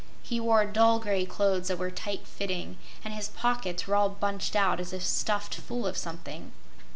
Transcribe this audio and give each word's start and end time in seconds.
He 0.23 0.39
wore 0.39 0.65
dull 0.65 0.97
gray 0.97 1.27
clothes 1.27 1.67
that 1.67 1.77
were 1.77 1.91
tight 1.91 2.25
fitting, 2.25 2.77
and 3.05 3.13
his 3.13 3.27
pockets 3.29 3.85
were 3.85 3.93
all 3.95 4.09
bunched 4.09 4.55
out 4.55 4.79
as 4.79 4.93
if 4.93 5.03
stuffed 5.03 5.53
full 5.53 5.85
of 5.85 5.95
something. 5.95 6.53